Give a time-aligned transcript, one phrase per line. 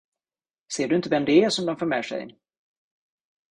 [0.67, 2.39] Ser du inte vem det är, som de för med sig?